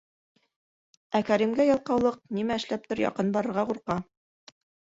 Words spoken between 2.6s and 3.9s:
эшләптер, яҡын барырға